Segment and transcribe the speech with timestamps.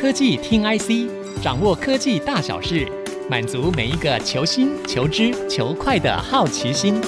[0.00, 2.86] 科技听 IC，掌握科技大小事，
[3.28, 7.00] 满足每一个求新、求知、求快的好奇心。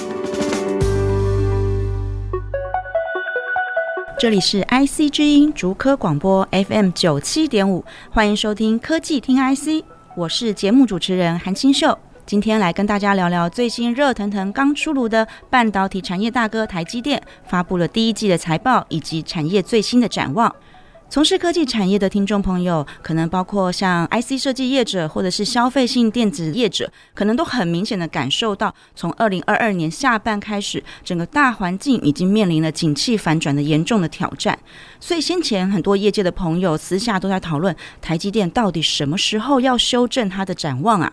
[4.19, 9.85] 这里是 IC 之音竹科广播 FM 九七点五，欢迎收听科技听 IC，
[10.17, 11.97] 我是节目主持人韩清秀。
[12.25, 20.53] 今天来跟大家聊聊最新热腾腾刚出炉的半导体产业大哥台积电发布了第一季的财报以及产业最新的展望。
[21.11, 34.57] 从事科技产业的听众朋友，可能包括像 IC 设计业者或者是消费性电子业者，可能都很明显的感受到，从二零二二年下半开始，整个大环境已经面临了景气反转的严重的挑战。
[35.01, 41.11] 所以先前很多业界的朋友私下都在讨论，台积电到底什么时候要修正它的展望啊？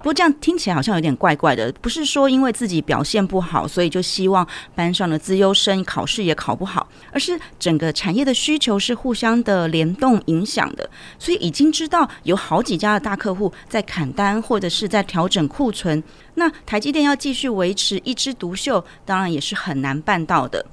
[0.00, 16.02] 不过这样听起来好像有点怪怪的，不是说因为自己表现不好，所以就希望班上的资优生考试也考不好，而是整个产业的需求是互相的联动影响的，所以已经知道有好几家的大客户在砍单或者是在调整库存，
[16.34, 20.64] 那台积电要继续维持一枝独秀，当然也是很难办到的。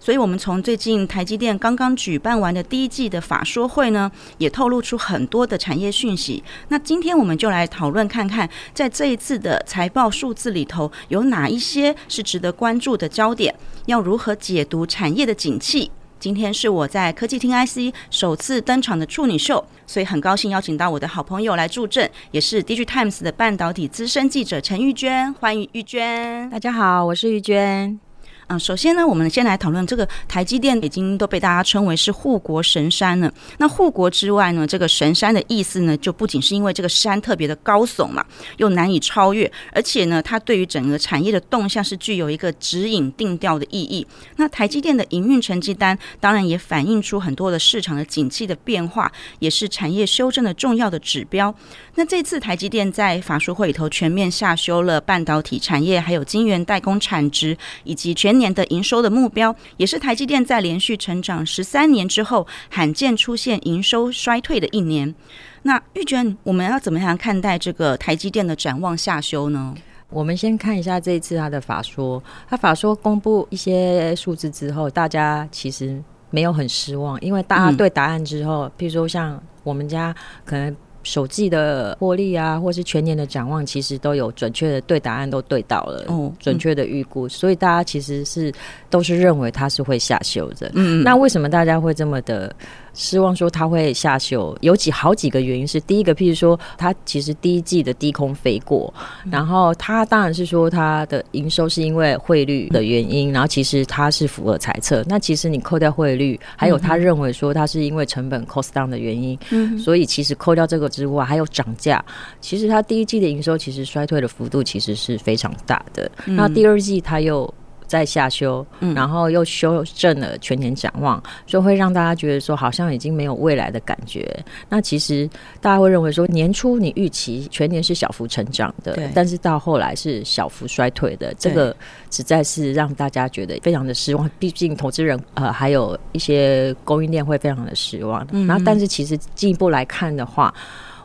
[0.00, 6.42] 所以，我们从最近台积电刚刚举办完的第一季的法说会呢，也透露出很多的产业讯息。
[6.68, 13.54] 那今天我们就来讨论看看，在这一次的财报数字里头，有哪一些是值得关注的焦点？
[13.84, 15.90] 要如何解读产业的景气？
[16.18, 25.32] 今天是我在科技厅 IC 首次登场的处女秀，所以很高兴邀请到我的好朋友来助阵，也是 DIGITIMES 的半导体资深记者陈玉娟。
[25.34, 26.48] 欢迎玉娟。
[26.50, 28.09] 大家好，我是玉娟。
[28.50, 33.32] 嗯，首先呢，我们先来讨论这个台积电已经都被大家称为是护国神山了。
[33.58, 44.04] 那护国之外呢，这个神山的意思呢，就不仅是因为这个山特别的高耸嘛，又难以超越，而且呢，它对于整个产业的动向是具有一个指引定调的意义。
[44.34, 51.54] 那台积电的营运成绩单，当然也反映出很多的市场的景气的变化，也是产业修正的重要的指标。
[51.94, 65.14] 那这次台积电在法说会里头全面下修了半导体产业，还有晶圆代工产值以及全年的营收的目标，也是台积电在连续成长十三年之后，罕见出现营收衰退的一年。
[65.62, 69.72] 那玉娟，我们要怎么样看待这个台积电的展望下修呢？
[70.08, 80.12] 我们先看一下这一次他的法说，他法说公布一些数字之后，大家其实没有很失望，因为大家对答案之后，嗯、譬如说像我们家
[80.44, 80.74] 可能。
[81.02, 88.52] 首季的获利啊，或是全年的展望，其实都有准确的对答案，都对到了，哦，准确的预估，所以大家其实是
[88.88, 90.70] 都是认为它是会下修的。
[90.74, 92.54] 嗯，那为什么大家会这么的？
[92.94, 98.92] 失望说它会下修，有几好几个原因是，第一个，譬如说它其实第一季的低空飞过，
[99.30, 105.04] 然后它当然是说它的营收是因为汇率的原因，然后其实它是符合猜测。
[105.08, 109.38] 那其实你扣掉汇率，还有他认为说它是因为成本 cost down 的原因，
[109.78, 112.04] 所以其实扣掉这个之外，还有涨价，
[112.40, 116.10] 其实它第一季的营收其实衰退的幅度其实是非常大的。
[116.26, 117.52] 那第二季它又。
[117.90, 118.64] 在下修，
[118.94, 124.32] 然后又修正了全年展望，所以会让大家觉得说好像已经没有未来的感觉。
[124.68, 125.28] 那其实
[125.60, 131.74] 大家会认为说年初你预期全年是小幅成长的，但是到后来是小幅衰退的，这个
[132.12, 134.30] 实在是让大家觉得非常的失望。
[134.38, 138.24] 毕竟投资人呃还有一些供应链会非常的失望。
[138.46, 140.54] 然后但是其实进一步来看的话。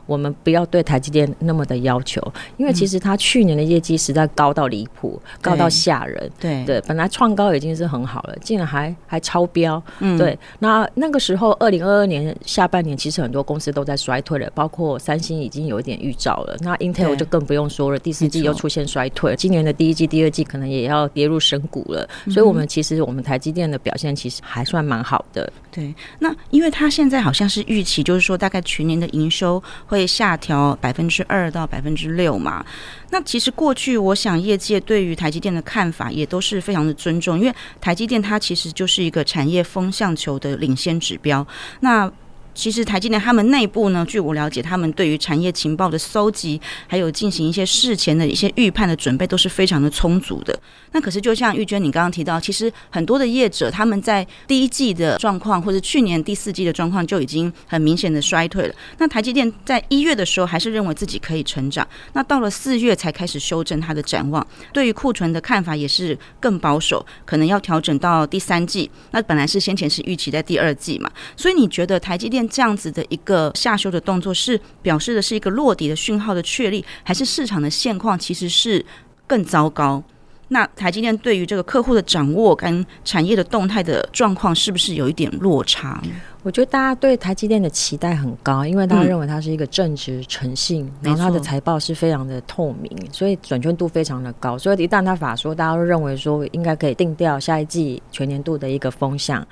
[0.05, 2.21] 我们不要对台积电那么的要求，
[2.57, 6.31] 因为其实它去年的业绩实在高到离谱，高到吓人。
[6.39, 9.81] 对对，本来创高已经是很好了，竟然还还超标。
[9.99, 10.37] 嗯，对。
[10.59, 16.55] 那那个时候，二零二二年下半年，其实很多公司都在衰退了，包括三星已经有一点预兆了。
[16.61, 22.07] 那 Intel 就更不用说了，第四季又出现衰退，今年的第一季、第二季可能也要跌入深谷了。
[22.29, 25.51] 所以，我们其实我们台积电的表现其实还算蛮好的。
[25.71, 32.63] 对，那因为它现在好像是预期，就是说大概全年的营收会会下调百分之二到百分之六嘛。
[33.11, 41.45] 那其实过去我想业界对于台积电的看法也都是非常的尊重，因为台积电它其实就是一个产业风向球的领先指标。
[41.79, 42.11] 那
[42.55, 50.57] 其实台积电他们内部呢，据我了解，他们对于产业情报的搜集，还有进行一些事前的一些预判的准备，都是非常的充足的。
[50.93, 58.73] 那可是就像玉娟你刚刚提到，其实很多的业者他们在第一季的状况，或者去年第四季的状况就已经很明显的衰退了。
[58.97, 68.89] 那台积电在一月的时候还是认为自己可以成长，那到了四月才开始修正它的展望，对于库存的看法也是更保守，可能要调整到第三季。
[69.11, 72.44] 那本来是先前是预期在第二季嘛，所以你觉得台积电？
[72.49, 78.85] 这样子的一个下修的动作，是表示的是一个落底的讯号的确立，还是市场的现况其实是
[79.27, 80.03] 更糟糕？
[80.49, 86.01] 那台积电对于这个客户的掌握跟产业的动态的状况，是不是有一点落差？
[86.45, 94.55] 我觉得大家对台积电的期待很高，因为大家认为它是一个正直诚信，然后它的财报是非常的透明，所以准确度非常的高。
[94.55, 99.43] 所以一旦它法说，大家都认为说应该可以定掉下一季全年度的一个风向。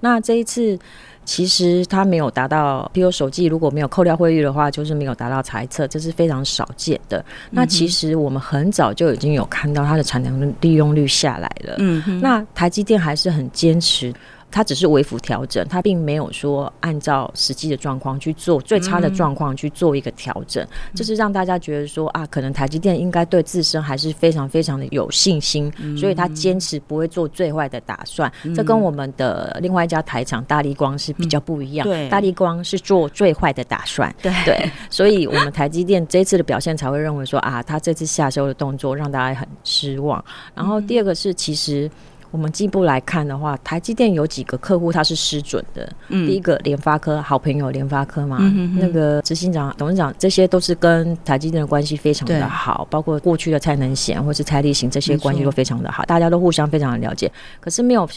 [0.00, 0.78] 那这一次
[1.24, 7.24] 其实它没有达到，譬如首季如果没有扣掉汇率的话，就是没有达到猜测，这是非常少见的。
[7.50, 11.76] 那其实我们很早就已经有看到它的产能利用率下来了。
[11.78, 14.12] 嗯哼，那台积电还是很坚持。
[14.52, 20.64] 它只是微幅调整，它并没有说按照实际的状况去做最差的状况去做一个调整，
[20.94, 28.30] 这、嗯、是让大家觉得说啊，可能台积电应该对自身还是非常非常的有信心，嗯、所以他坚持不会做最坏的打算。
[28.44, 34.30] 嗯、这跟我们的另外一家台厂大力光是比较不一样，嗯、对，大力光是做最坏的打算，对。
[34.44, 40.22] 对，所以我们台积电这一次的表现才会认为说啊，他这次下修的动作让大家很失望。
[40.54, 41.90] 然后第二个是其实。
[42.32, 45.88] 我们进一步来看的话，台积电有几个客户它是失准的。
[46.08, 48.38] 嗯，第一个联发科，好朋友联发科嘛，
[48.78, 57.30] 那个执行长、董事长这些都是跟台积电的关系非常的好，包括过去的蔡能贤或是蔡立行这些关系都非常的好，大家都互相非常的了解。
[57.60, 58.08] 可是没有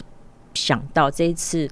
[0.54, 1.70] 想到这一次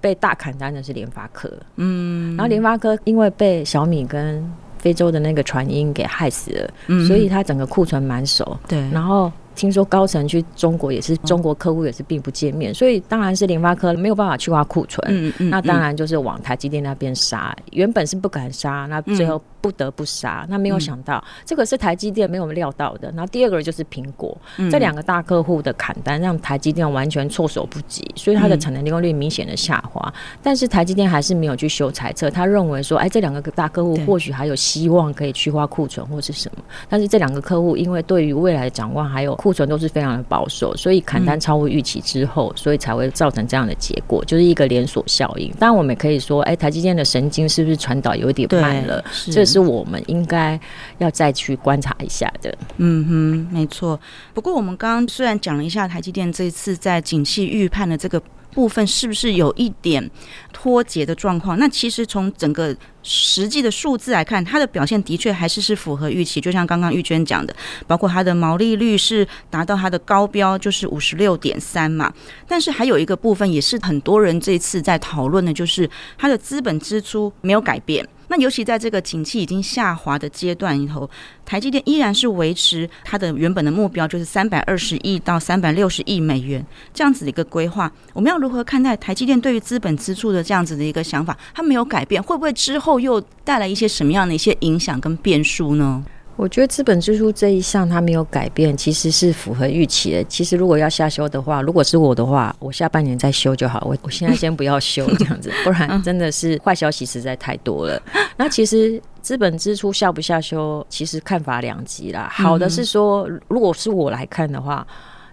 [0.00, 4.44] 被大砍单的是联发科，嗯，然后联发科因为被小米跟
[4.76, 9.30] 非洲的那个传音给害死了，嗯、所以它整个库存满手，对，然后。
[9.56, 23.08] 听说高层去中国也是中国客户也是并不见面，所以当然是联发科没有办法去挖库存，嗯嗯，那当然就是往台积电那边杀，原本是不敢杀，那最后不得不杀，那没有想到这个是台积电没有料到的。
[23.08, 24.38] 然后第二个就是苹果，
[24.70, 30.14] 这两个大客户的砍单让台积电完全措手不及，所以它的产能利用率明显的下滑。
[30.40, 36.62] 但是台积电还是没有去修裁测，他认为说，哎，这两个大客户或许还有希望可以去化库存或是什么。
[36.88, 39.34] 但是这两个客户因为对于未来的展望还有。
[39.36, 45.48] 库存都是非常的保守，所以砍单超乎预期之后，嗯、所以才会造成这样的结果，就是一个连锁效应。
[45.58, 49.04] 当然，我们可以说，哎、欸，台积电的神经是不是传导有一点慢了？
[49.30, 50.58] 这是是我们应该
[50.98, 52.56] 要再去观察一下的。
[52.76, 53.98] 嗯哼，没错。
[54.34, 58.22] 不过，我们刚刚虽然讲了一下台积电这次在景气预判的这个。
[58.56, 60.10] 部分是不是有一点
[60.50, 61.58] 脱节的状况？
[61.58, 66.40] 那其实从整个实际的数字来看，它的表现的确还是是符合预期。
[66.40, 67.54] 就像刚刚玉娟讲的，
[67.86, 72.10] 包括它的毛利率是达到它的高标，就是五十六点三嘛。
[72.48, 78.08] 但是还有一个部分也是很多人这次在讨论的，就是它的资本支出没有改变。
[78.28, 81.08] 那尤其在这个景气已经下滑的阶段里头，
[81.44, 87.90] 台积电依然是维持它的原本的目标，就是三百二十亿到三百六十亿美元这样子的一个规划。
[88.12, 91.36] 我们要如何看待台积电对于资本支出的这样子的一个想法？
[91.54, 96.04] 它没有改变，会不会之后又带来一些什么样的一些影响跟变数呢？
[96.36, 100.22] 我觉得资本支出这一项它没有改变，其实是符合预期的。
[100.24, 103.82] 其实如果要下修的话，如果是我的话，我下半年再修就好。
[103.86, 108.00] 我我现在先不要修这样子，不然真的是坏消息实在太多了。
[108.36, 112.28] 那其实资本支出下不下修，其实看法两极啦。
[112.30, 114.86] 好的是说，如果是我来看的话。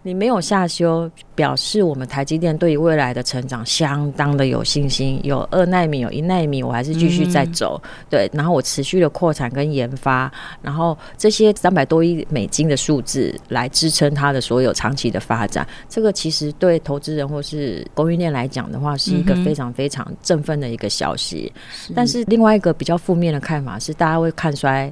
[0.06, 5.18] 你没有下修，表示我们台积电对于未来的成长相当的有信心。
[5.24, 7.82] 有二纳米，有一纳米，我还是继续在走。
[7.84, 10.30] 嗯、对，然后我持续的扩产跟研发，
[10.62, 15.66] 然后这些三百多亿美金的数字来支撑它的所有长期的发展。
[15.88, 21.50] 这个其实对投资人或是供应链来讲的话，是一个非常非常振奋的一个消息。
[21.72, 24.92] 是，但是另外一个比较负面的看法是，大家会看衰。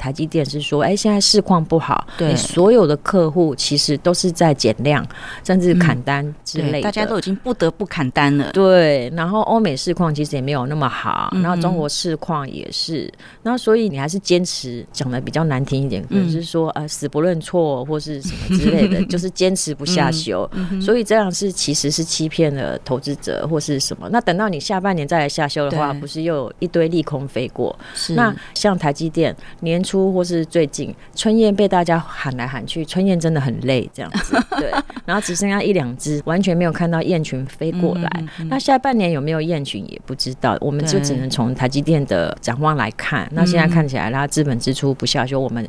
[0.00, 5.06] 台积电是说，哎、欸，现在市况不好，对，所有的客户其实都是在减量，
[5.44, 8.50] 甚至砍单之类的、嗯，大家都已经不得不砍单了。
[8.52, 24.08] 对，然后欧美市况其实也没有那么好，嗯、然后中国市况也是，那所以你还是坚持讲的比较难听一点，可能是说呃死不认错或是什么之类的， 就是坚持不下修，所以这样是其实是欺骗了投资者或是什么。
[24.10, 27.78] 那等到你下半年再来下修的话，不是又有一堆利空飞过？
[27.94, 28.14] 是。
[28.14, 29.84] 那像台积电年。
[29.90, 34.70] 出或是最近春燕被大家喊来喊去，春燕真的很累，这样子对，
[35.04, 38.08] 然后只剩下一两只，完全没有看到燕群飞过来。
[38.18, 43.28] 嗯嗯嗯、那下半年有没有燕群也不知道，我们就只能从台积电的展望来看。
[43.32, 45.68] 那现在看起来，它资本支出不下修，我们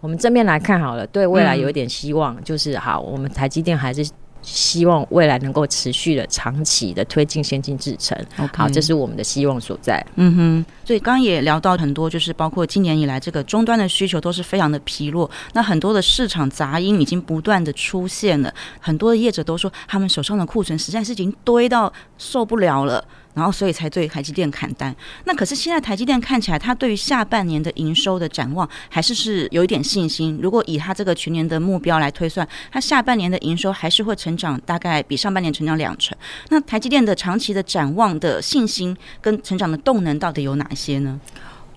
[0.00, 4.08] 我们正面来看好了，对未来有一点希望，嗯、就是好，我们台积电还是。
[4.50, 8.18] 希望未来能够持续的、长期的推进先进制程。
[8.54, 10.04] 好，这是我们的希望所在。
[10.16, 15.30] 嗯哼，所以刚刚也聊到很多，就是包括今年以来这个终端的需求都是非常的疲弱。
[15.52, 23.04] 那很多的市场杂音已经不断的出现了，很多的业者都说他们手上的库存实在是已经堆到受不了了。
[23.38, 24.94] 然后所以才对台积电砍单。
[25.24, 30.38] 那可是现在台积电看起来，它对于下半年的营收的展望还是是有一点信心。
[30.42, 36.18] 如果以它这个全年的目标来推算，它下半年的营收还是会成长，大概比上半年成长两成。
[36.48, 41.20] 那台积电的长期的展望的信心跟成长的动能到底有哪些呢？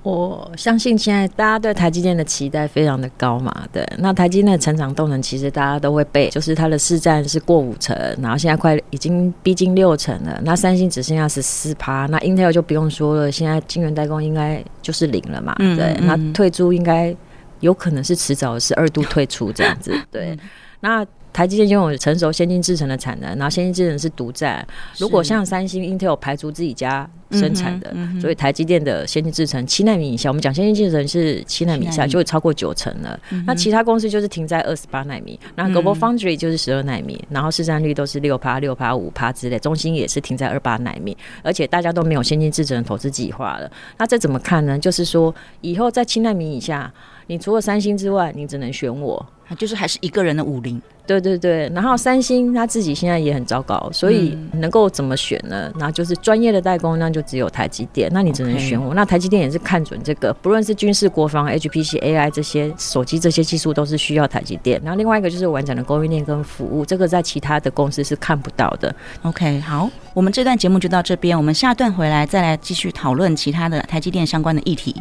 [0.04, 3.88] 我相信现在大家对台积电的期待非常的高嘛，对。
[4.00, 10.42] 那台积电的成长动能其实大家都会背，就是它的市占是过五成，然后现在快已经逼近六成了。
[10.44, 15.96] 那三星只剩下十四趴，那 Intel 就不用说了，现在晶圆代工应该就是零了嘛，对。
[16.02, 17.16] 那退出应该
[17.60, 20.36] 有可能是迟早的是二度退出这样子，对。
[20.80, 24.66] 那台积电拥有成熟先进制程的产能，然后先进制程是独占。
[24.98, 33.18] 如果像三星、Intel 排除自己家生产的，嗯嗯、所以台积电的先进制程七纳米以下，我们讲先进制程是七纳米以下就会超过九成了。
[33.32, 39.58] 嗯、那其他公司就是停在二十八纳米，那 Global Foundry 就是十二纳米，嗯、然后市占率都是六趴、六趴、五趴之类。
[39.58, 43.72] 中芯也是停在二八纳米，而且大家都没有先进制程的投资计划了。
[43.98, 44.78] 那这怎么看呢？
[44.78, 46.92] 就是说以后在七纳米以下，
[47.28, 49.26] 你除了三星之外，你只能选我。
[49.58, 51.70] 就是还是一个人的武林，对对对。
[51.76, 55.70] 然后三星他自己现在也很糟糕，所以能够怎么选呢？
[55.78, 58.94] 然后就是专业的代工，那就只有台积电，那你只能选我。
[58.94, 64.80] 那台积电也是看准这个，不论是军事、国防、HPC、AI 这些手机这些技术，都是需要台积电。
[64.86, 68.96] 然后另外一个就是完整的供应链跟服务，这个在其他的公司是看不到的。
[69.24, 74.96] OK，好，我们这段节目就到这边，我们下段回来再来继续讨论其他的台积电相关的议题。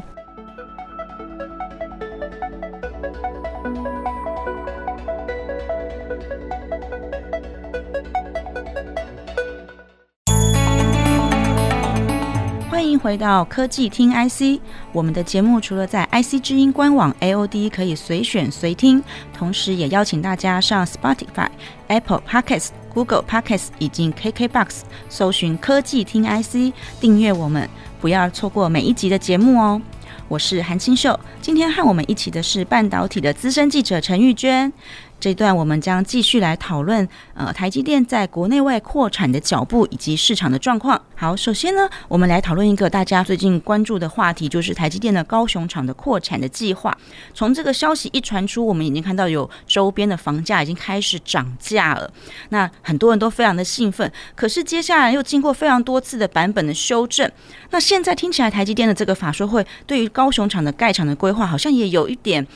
[13.02, 14.60] 回到科技听 IC，
[14.92, 19.02] 我们的节目除了在 IC 之音官网 AOD 可以随选随听，
[19.32, 21.48] 同时也邀请大家上 Spotify、
[21.88, 27.68] Apple Podcasts、Google Podcasts 以及 KKBox 搜寻科技听 IC，订阅我们，
[28.00, 29.80] 不要错过每一集的节目哦。
[30.28, 34.72] 我是韩清秀，今天和我们一起的是半导体的资深记者陈玉娟。
[35.20, 41.00] 这段我们将继续来讨论，呃，台积电在国内外扩产的脚步以及市场的状况。
[41.14, 46.96] 好，首先呢，我们来讨论一个大家最近关注的话题，就是台积电的高雄厂的扩产的计划。
[47.34, 52.10] 从这个消息一传出，我们已经看到有周边的房价已经开始涨价了，
[52.48, 54.10] 那很多人都非常的兴奋。
[54.34, 57.30] 可是接下来又经过非常多次的版本的修正，
[57.70, 62.46] 那现在听起来台积电的这个法说会对于高雄厂的盖厂的规划，好像也有一点。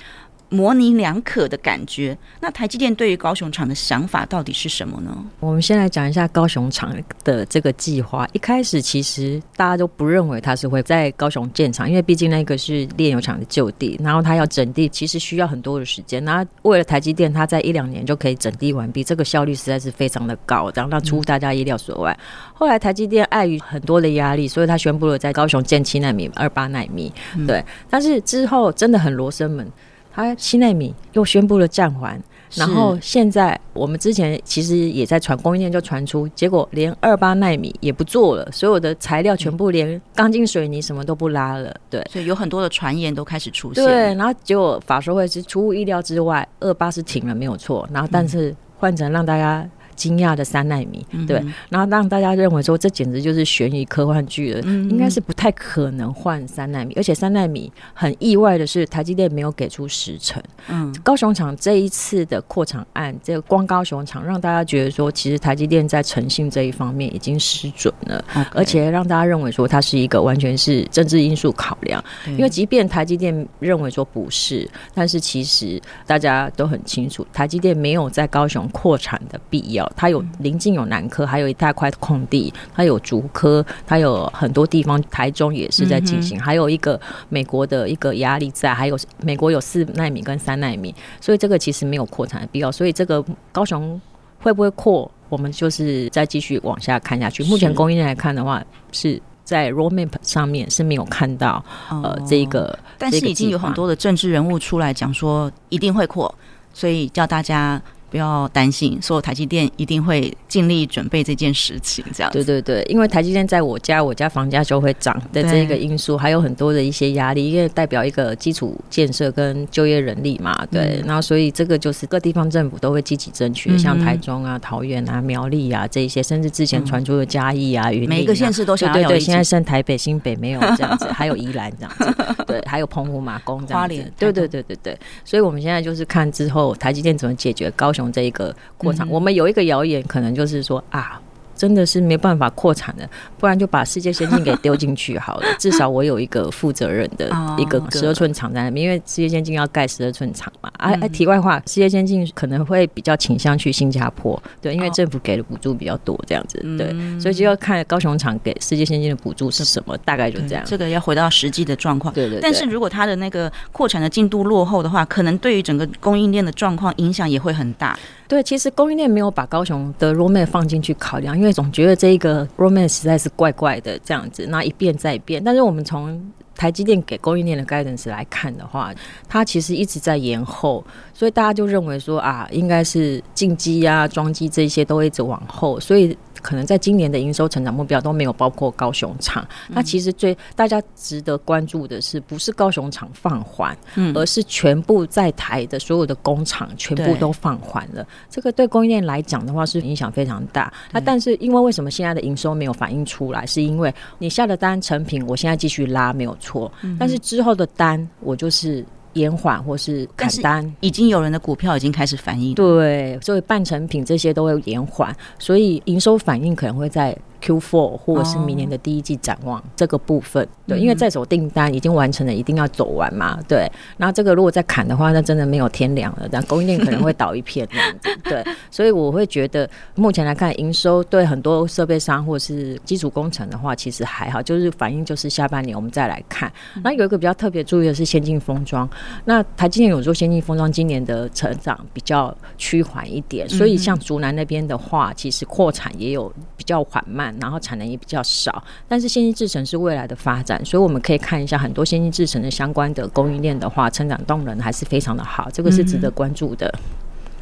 [0.54, 2.16] 模棱两可的感觉。
[2.40, 5.14] 那台积电对于高雄厂的想法到底是什么呢？
[5.40, 6.94] 我们先来讲一下高雄厂
[7.24, 8.26] 的这个计划。
[8.32, 16.24] 一开始其实大家都不认为它是会在高雄建厂，因为毕竟那个是炼油厂的旧地，然后它要整地，其实需要很多的时间。
[16.24, 22.12] 那为了台积电，它在一两年就可以整地完毕，这个效率实在是非常的高，然后那出乎大家意料所外。
[22.12, 27.12] 嗯、后来台积电碍于很多的压力，所以他宣布了在高雄建七纳米、二八纳米。
[27.46, 29.66] 对，嗯、但是之后真的很罗生门。
[30.14, 32.22] 他七纳米又宣布了暂缓，
[32.54, 49.68] 然后现在我们之前其实也在传供应链就传出，结果连二八纳米也不做了，所有的材料全部连钢筋水泥什么都不拉了，对，所以有很多的传言都开始出现，对，然后结果法说会是出乎意料之外，二八是停了没有错，然后但是换成让大家。
[49.94, 60.42] 惊讶的三奈米，对，然后让大家认为说这简直就是悬疑科幻剧了，应该是不太可能换三奈米，而且三奈米很意外的是，台积电没有给出时程。
[60.68, 72.02] 嗯，高雄厂这一次的扩厂案，这个光高雄厂让大家觉得说，其实台积电在诚信这一方面已经失准了而且让大家认为说它是一个完全是政治因素考量。
[72.26, 79.83] 因为即便台积电认为说不是，但是其实大家都很清楚，台积电没有在高雄扩产的必要。
[79.96, 92.70] 它有临近有南科，还有一大块空地，它有竹科，它有很多地方，台中也是在进行，嗯、还有一个美国的一个压力在，还有美国有四纳米跟三纳米，所以这个其实没有扩产的必要。
[92.70, 94.00] 所以这个高雄
[94.40, 97.42] 会不会扩，我们就是再继续往下看下去。
[97.44, 98.62] 目前供应链来看的话，
[98.92, 106.34] 是在 roadmap 上面是没有看到、哦、呃这一个，但是已经有很多的政治人物出来讲说一定会扩，
[106.72, 107.80] 所以叫大家。
[108.14, 112.30] 不要担心，说台积电一定会尽力准备这件事情，这样。
[112.32, 121.00] 对对对，因为台积电在我家，我家房价就会涨的这一个因素，还有很多的一些压力，因为代表一个基础建设跟就业人力嘛，对。
[121.00, 129.08] 嗯、然后所以这个就是各地方政府都会积极争取，嗯、像台中啊、桃园啊、苗栗啊这一些，甚至之前传出的嘉义啊、云林、啊，每一个县市都想要有。
[129.08, 134.12] 对对对，现在剩台北、新北没有这样子，还有宜兰这样子，对，还有澎湖、马公这样子。
[134.16, 138.54] 对对对对对，所以我们现在就是看之后台积电怎么解决高雄这一个。
[138.76, 141.20] 过场，嗯、我们有一个谣言，可能就是说啊，
[141.56, 143.08] 真的是没办法扩产的，
[143.38, 145.46] 不然就把世界先进给丢进去好了。
[145.58, 150.70] 至少我有一个负责任的一个十二寸厂在那边，因为世界先进要盖十二寸厂嘛。
[150.78, 160.62] 哎、啊、哎，题外话，世界先进可能会比较倾向去新加坡，对，因为政府给的补助比较多，这样子，对，所以就要看高雄厂给世界先进的补助是什么，大概就这样。
[160.66, 162.40] 这个要回到实际的状况，对，对对。
[162.40, 167.98] 但是如果它的那个扩产的进度落后的话，可能对于整个供应链的状况影响也会很大。
[168.26, 175.42] 对，其实供应链没有把高雄的 roadmap 放进去考量，因为总觉得这一个 roadmap 实在是怪怪的这样子，那一变再变。
[175.42, 178.92] 但是我们从台积电给供应链的 guidance 来看的话，
[179.28, 186.16] 它其实一直在延后，所以大家就认为说啊，应该是进机啊、装机这些都一直往后，所以。
[186.44, 189.44] 可能在今年的营收成长目标都没有包括高雄厂。
[189.68, 193.74] 那其实最大家值得关注的是，不是高雄厂放缓，
[194.14, 198.06] 而是全部在台的所有的工厂全部都放缓了。
[198.28, 200.70] 这个对供应链来讲的话是影响非常大。
[200.92, 203.46] 那但是因为为什么现在的营收没有反映出来？
[203.46, 208.84] 是因为你下的单成品，我现在继续拉没有错，但是之后的单我就是。
[209.14, 212.54] 延缓或是砍单，已经有人的股票已经开始反应。
[212.54, 217.16] 对，所以半成品这些都会延缓，所以营收反应可能会在。
[217.44, 223.70] Q4 或者是明年的第一季展望这个部分，对，因为在手订单已经完成了，一定要走完嘛，对。
[223.98, 228.42] 然后这个如果再砍的话，那真的没有天良了，但供应链可能会倒一片这样子， 对。
[228.70, 236.50] 所以我会觉得，目前来看，营收对很多设备商或是基础工程的话，其实还好，就是反应就是下半年我们再来看。
[236.82, 238.88] 那有一个比较特别注意的是先进封装，
[239.26, 247.33] 那台积电有做先进封装，今年的成长比较趋缓一点，所以像竹南那边的话，其实扩产也有比较缓慢。
[247.40, 256.66] 然后产能也比较少，但是先进制程是未来的发展，所以我们可以看一下很多先进制程的相关的供应链的话，成长动能还是非常的好，这个是值得关注的。
[256.66, 256.80] 嗯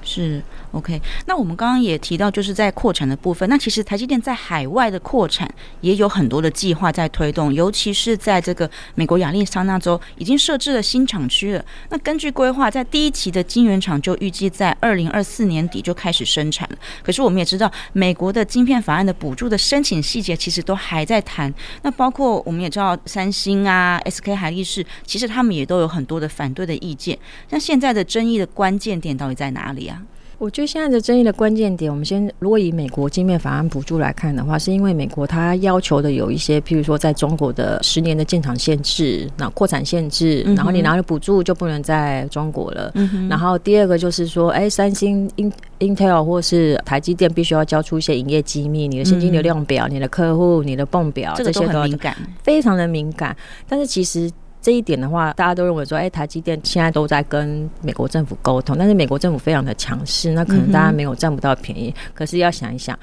[0.05, 3.47] 是 OK，那我们刚刚也提到，就是在扩产的部分。
[3.49, 5.47] 那其实台积电在海外的扩产
[5.83, 11.63] 也有很多的计划在推动，尤其是在这个美国亚利桑那州已经设置了新厂区了。
[11.91, 16.67] 那根据规划，在第一期的晶圆厂就预计在二零二四年底就开始生产。
[17.03, 21.53] 可是我们也知道，美国的晶片法案的补助的申请细节其实都还在谈。
[21.83, 27.19] 那包括我们也知道，三星啊、SK 海力士，其实他们也都有很多的反对的意见。
[27.51, 30.01] 那现在的争议的关键点到底在哪里啊？
[30.43, 42.91] 我觉得现在的争议的关键点，我们先如果以美国晶片法案补助来看的话，是因为美国它要求的有一些，譬如说在中国的十年的建厂限制，那扩产限制，然后你拿了补助就不能在中国了。
[42.97, 45.31] 嗯、然后第二个就是说，哎，三星、
[45.79, 53.37] Intel 或是台积电必须要交出一些营业机密，你的现金流量表、嗯、你的客户、你的泵表，这些都很敏感，非常的敏感。
[53.69, 54.29] 但是其实。
[54.63, 61.89] 这一点的话，大家都认为说，哎，台积电现在都在跟美国政府沟通，但是美国政府非常的强势，那可能大家没有占不到便宜。
[61.89, 62.99] 嗯、可是要想一想，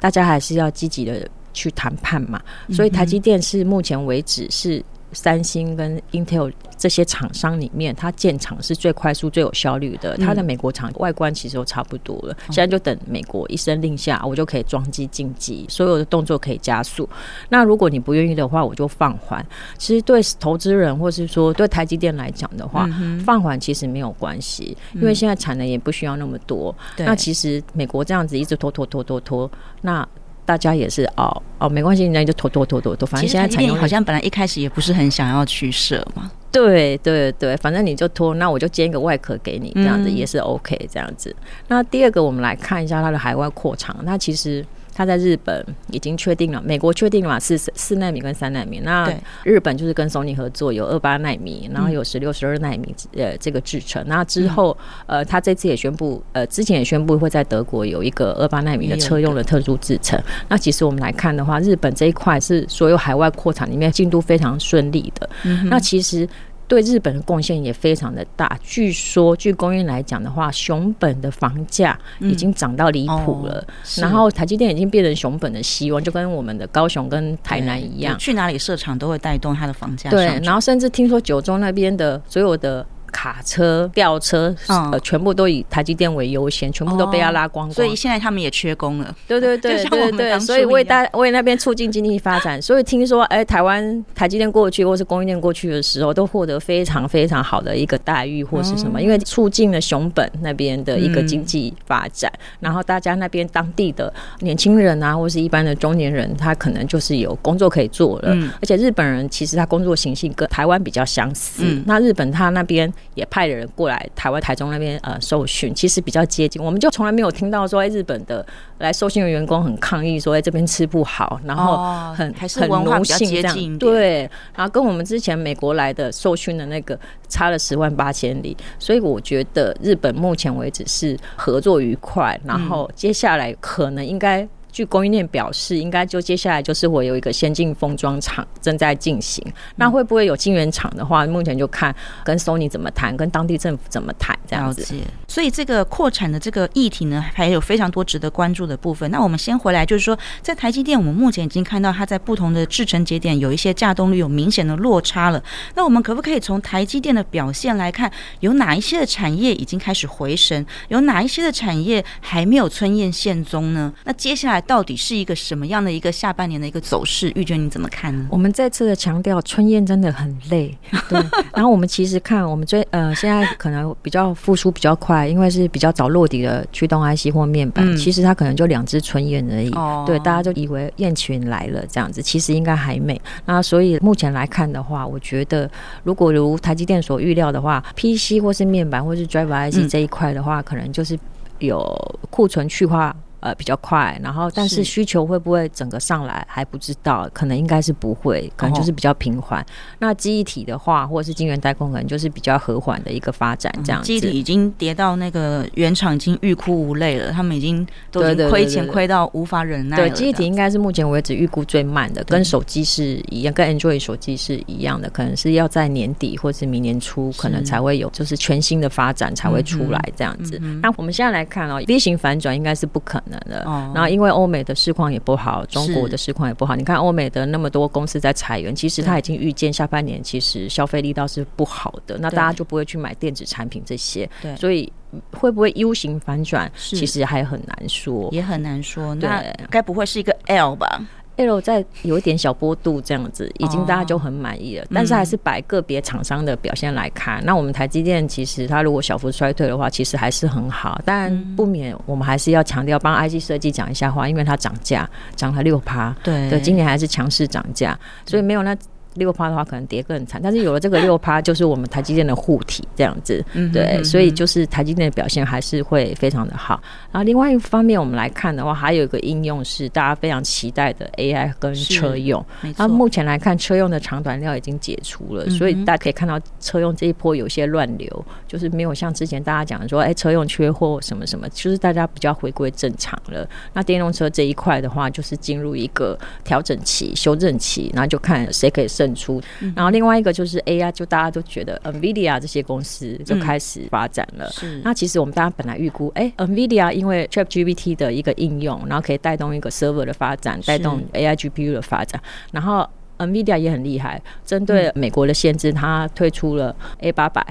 [0.00, 2.40] 大家还是要积极的去谈判嘛。
[2.70, 4.82] 所以台积电是目前为止是。
[5.14, 10.16] 三星跟 Intel 这些厂商里面，它建厂是最快速、最有效率的。
[10.18, 17.08] 它的美国厂外观其实都差不多了，现在就等美国一声令下，我就可以装机进机，所有的动作可以加速。
[17.48, 19.44] 那如果你不愿意的话，我就放缓。
[19.78, 22.86] 其实对投资人或是说对台积电来讲的话，
[23.24, 26.74] 放缓其实没有关系，因为现在产能也不需要那么多。
[26.98, 29.50] 那其实美国这样子一直拖拖拖拖拖，
[29.80, 30.06] 那。
[30.44, 36.30] 大家也是哦哦，没关系，那就拖拖拖拖拖，反正现在产业好像本来一开始也不是很想要去设嘛。
[36.52, 41.34] 对对对，反正你就拖，那我就煎一个外壳给你，这样子也是 OK，这样子。
[41.68, 44.64] 那第二个，我们来看一下它的海外扩厂，那其实。
[44.94, 47.40] 他在日本已经确定了，美国确定了嘛？
[47.40, 48.80] 是四纳米跟三纳米。
[48.84, 54.02] 那日本就是跟 Sony 合作，有二八纳米，然后有十六、十二纳米呃这个制程。
[54.06, 54.76] 那之后
[55.06, 60.18] 呃，他这次也宣布，呃，之前也宣布会在德国有一个二八纳米的车用的特殊制程。
[60.48, 65.28] 那其实我们来看的话，日本这一块是所有海外扩产里面进度非常顺利的。
[65.64, 66.28] 那其实。
[66.66, 68.58] 对日本的贡献也非常的大。
[68.62, 73.54] 据说，据供应来讲的话，熊本的房价已经涨到离谱了。
[73.54, 73.66] 嗯哦、
[74.02, 80.10] 然后台积电已经变成熊本的希望，就跟我们的高雄跟台南一样，去哪里设厂都会带动它的房价。
[80.10, 82.84] 对，然后甚至听说九州那边的所有的。
[83.14, 87.72] 卡车、吊车，呃，全部都以台积电为优先，全部都被他拉光光。
[87.72, 89.14] 所以现在他们也缺工了。
[89.28, 92.60] 对对对对对， 所以为大为那边促进经济发展。
[92.60, 102.30] 所以听说，哎，台湾台积电过去或是供应链过去的时候，都获得非常非常好的一个待遇或是什么，因为促进了熊本那边的一个经济发展。
[102.58, 108.36] 然后大家那边当地的年轻人啊，或是一般的中年人，他可能就是有工作可以做了。
[108.60, 111.62] 而且日本人其实他工作形性跟台湾比较相似。
[111.86, 112.92] 那日本他那边。
[113.14, 116.62] 也派了人过来台湾台中那边呃受训，其实比较接近。
[116.62, 118.44] 我们就从来没有听到说，哎，日本的
[118.78, 134.48] 来受训的员工很抗议说，哎，这边吃不好，然后很、哦、还是文化比较接近，对，然后跟我们之前美国来的受训的那个差了十万八千里，所以我觉得日本目前为止是合作愉快，然后接下来可能应该。
[134.74, 139.40] 据供应链表示，应该就接下来就是我有一个先进封装厂正在进行。
[139.76, 144.84] 那会不会有晶圆厂的话，目前就看跟 Sony 怎么谈，跟当地政府怎么谈这样子。
[145.28, 149.08] 所以这个扩产的这个议题呢，还有非常多值得关注的部分。
[149.12, 155.40] 那我们先回来，就是说，在台积电，我们目前已经看到它在不同的制程节点有一些稼动率有明显的落差了。
[155.76, 158.10] 那我们可不可以从台积电的表现来看，
[158.40, 163.94] 有哪一些的产业已经开始回升，有哪一些的产业还没有春燕现踪呢？
[164.02, 164.63] 那接下来。
[164.66, 167.30] 到底是一个什么样的一个下半年的一个走势？
[167.34, 168.26] 玉娟你怎么看呢？
[168.30, 170.76] 我们再次的强调，春燕真的很累。
[171.08, 171.18] 对，
[171.54, 179.70] 然后我们其实看，我们最呃现在可能比较复苏比较快，因为是比较早落底的驱动 IC 或面板，嗯、其实它可能就两只春燕而已。
[179.72, 183.20] 哦、对，大家就以为燕群来了这样子，其实应该还没。
[183.44, 185.70] 那所以目前来看的话，我觉得
[186.02, 191.18] 如果如台积电所预料的话，PC 或是面板或是 Driver IC 这一块的话，嗯、可能就是
[191.58, 193.14] 有库存去化。
[193.44, 199.60] 呃，比较快，然后但是需求会不会整个上来还不知道，可能应该是不会，可能就是比较平缓。
[199.60, 199.66] 哦、
[199.98, 204.06] 那记忆体的话，或者是晶圆代工，可能就是比较和缓的一个发展，这样子。
[204.06, 210.08] 记忆体已经跌到那个原厂已经欲哭无泪了，他们已经都已经亏钱亏到无法忍耐了。
[210.08, 220.56] 对，记忆体应该是目前为止预估最慢的，跟手机是一样，跟 Android 手机是一样的，可能是要在年底或是明年初，可能才会有就是全新的发展才会出来这样子。
[220.62, 223.33] 嗯嗯、那我们现在来看哦，V 型反转应该是不可能。
[223.64, 226.74] 哦，然后因为欧美的市况也不好，中国的市况也不好。
[226.74, 234.28] 你看欧美的那么多公司在裁员，其实他已经预见下半年其实消费力道是不好的，那大家就不会去买电子产品这些。
[234.42, 234.92] 对，所以
[235.32, 239.14] 会不会 U 型反转，其实还很难说，也很难说。
[239.16, 241.00] 那该不会是一个 L 吧
[241.36, 244.84] ？L 在有一点小波度这样子，已经大家就很满意了。
[244.84, 251.00] 哦、但是还是摆个别厂商的表现来看，嗯、那我们台积电其实它如果小幅衰退的话，其实还是很好。
[251.04, 258.76] 但不免我们还是要强调，帮 IC 设计讲一下话，因为它涨价涨了六趴，对对，今年还是强势涨价，所以没有那。
[259.14, 260.40] 六趴的话，可能跌更惨。
[260.42, 266.80] 但是有了这个六趴，就是我们台积电的护体这样子，对，所以就是台积电的表现还是会非常的好。
[267.10, 272.44] 然后另外一方面，我们来看的话，还有一个应用是大家非常期待的 AI 跟车用。
[272.76, 283.48] 那目前来看，车用的长短料已经解除了，所以大家可以看到车用这一波有些乱流，就是没有像之前大家讲的说，哎，车用缺货什么什么，就是大家比较回归正常了。
[283.72, 289.14] 那电动车这一块的话，就是进入一个调整期、修正期，然后就看谁可以胜。
[289.14, 289.40] 出，
[289.76, 294.50] 然后另外一个就是 AI，就大家都觉得 NVIDIA 这些公司就开始发展了。
[294.50, 302.20] 是，那其实我们大家本来预估，哎，NVIDIA 因为 ChatGPT 的一个应用，然后可以带动一个 server 的发展，带动 AI GPU 的发展。
[302.50, 302.88] 然后
[303.18, 307.46] NVIDIA 也很厉害，针对美国的限制，它推出了 A 八百、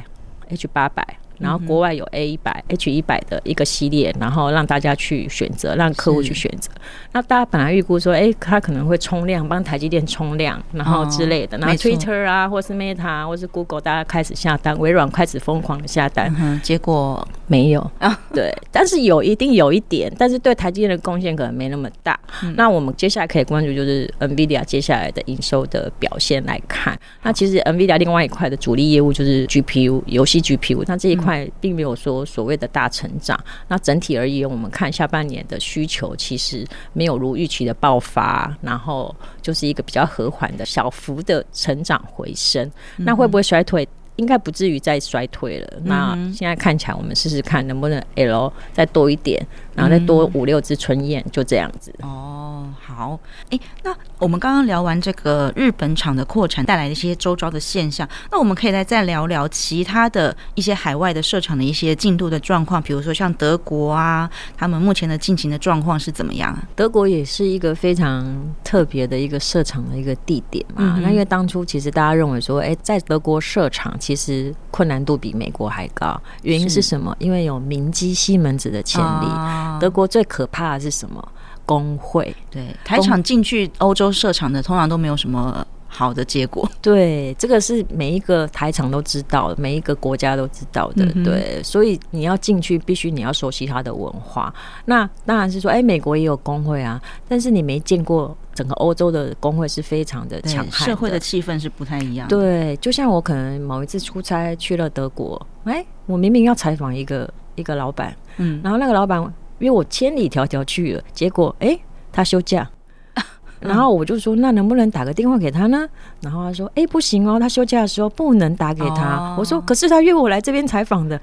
[0.50, 1.06] H 八百。
[1.39, 6.72] 然后国外有 A 一百、H 一百的一个系列，然后让大家去选择，让客户去选择。
[7.12, 11.58] 那大家本来预估说，哎，他可能会冲量，帮台积电冲量，然后之类的。
[11.58, 16.60] 然后 Twitter 啊，或是 Meta，或是 Google，大家开始下单，微软开始疯狂的下单。
[16.63, 18.19] 结果没有啊。
[18.34, 22.19] 对，但是有一定有一点，但是对台积电的贡献可能没那么大。
[22.56, 26.98] 那我们接下来可以关注就是 NVIDIA 接下来的营收的表现来看。
[27.22, 31.49] 那其实 NVIDIA 另外一块的主力业务就是 GPU 游戏 GPU，那这一块。
[31.59, 33.39] 并没有说所谓的大成长。
[33.69, 42.69] 那整体而言，我们看下半年的需求其实没有如预期的爆发，然后就是一个比较和缓的小幅的成长回升。
[42.97, 43.88] 那会不会衰退？
[44.17, 45.73] 应该不至于再衰退了。
[45.86, 49.43] 那现在看起来，我们试试看能不能 L 再多一点，
[49.75, 51.93] 然后再多五六只春燕，就这样子。
[52.01, 53.19] 哦，好。
[53.49, 66.57] 哎，那我们刚刚聊完这个日本厂的扩产带来的一些周遭的现象，那我们可以来再聊聊其他的一些海外的设厂的一些进度的状况，比如说像德国啊，他们目前的进行的状况是怎么样？
[66.75, 68.25] 德国也是一个非常
[68.63, 70.99] 特别的一个设厂的一个地点嘛。
[71.01, 73.93] 那因为当初其实大家认为说，哎，在德国设厂。
[73.99, 77.15] 其实困难度比美国还高，原因是什么？
[77.19, 79.25] 因为有明基西门子的潜力。
[79.27, 81.28] 啊、德国最可怕的是什么？
[81.65, 82.36] 工会。
[82.52, 86.69] 对，台场进去欧洲设厂的，通常都没有什么好的结果。
[86.82, 91.06] 对，这个是每一个台厂都知道的，每一个国家都知道的。
[91.15, 94.54] 嗯、对，所以你要进去，必须你要熟悉它的文化。
[94.86, 102.36] 那当然是说，哎，美国也有工会啊，但是你没见过整个欧洲的工会是非常的强悍的，社会的气氛是不太一样的。
[102.36, 111.80] 对，就像我可能某一次出差去了德国，哎，我明明要采访一个一个老板，嗯，然后那个老板约我千里迢迢去了，结果哎，
[112.12, 112.69] 他休假。
[113.62, 115.88] 然后我就说，那能不能打个电话给他呢？
[116.19, 119.15] 然后他说，哎，不行哦，他休假的时候不能打给他。
[119.15, 121.17] 哦、我说，可是他约我来这边采访的。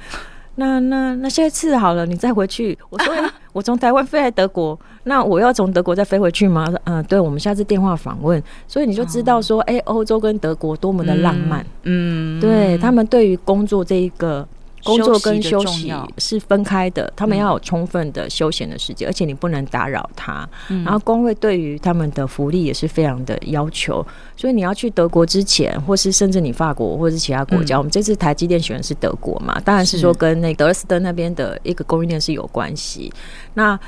[0.55, 2.77] 那那那下一次好了，你再回去。
[2.89, 3.15] 我说，
[3.53, 6.67] 我从台湾飞来德国，那我要从德国再飞回去吗？
[6.85, 8.43] 嗯、呃，对，我们下次电话访问。
[8.67, 11.61] 所以你就知道说，哎，欧洲跟德国多么的浪漫。
[11.83, 14.49] 嗯，嗯对他们对于工作这一个。
[14.85, 20.49] 工作跟休息是分开的，他们要有充分的休闲的时间，而且你不能打扰他。
[20.69, 24.05] 然后工会对于他们的福利也是非常的要求，
[24.37, 33.13] 所以你要去德国之前，或是甚至你法国或是其他国家，我们这次台积电选的是德国嘛，当然是说跟那德尔斯登那边的一个供应链是有关系。
[33.55, 33.79] 那